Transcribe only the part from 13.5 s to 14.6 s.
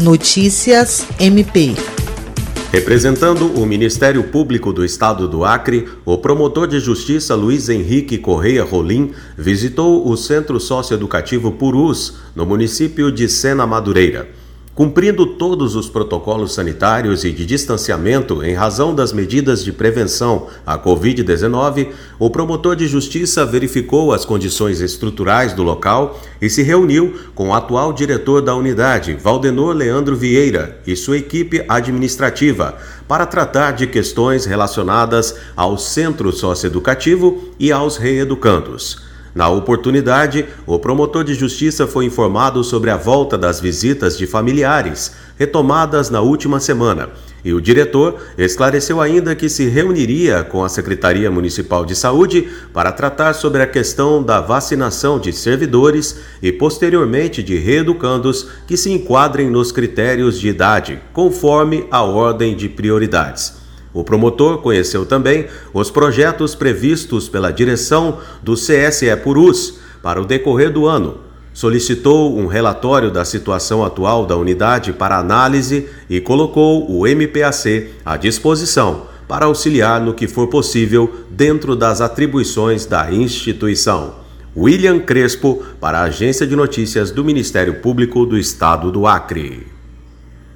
Madureira.